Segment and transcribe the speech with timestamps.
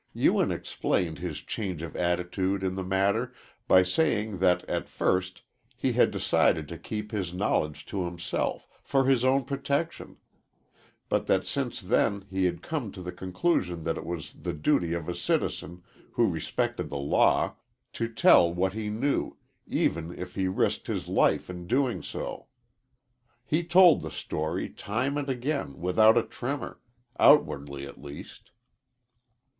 [0.15, 3.35] Ewen explained his change of attitude in the matter
[3.67, 5.43] by saying that, at first,
[5.77, 10.17] he had decided to keep his knowledge to himself, for his own protection,
[11.07, 14.93] but that since then he had come to the conclusion that it was the duty
[14.93, 17.55] of a citizen, who respected the law,
[17.93, 19.37] to tell what he knew,
[19.67, 22.47] even if he risked his life in doing so.
[23.45, 26.79] He told the story, time and again, without a tremor,
[27.19, 28.49] outwardly at least.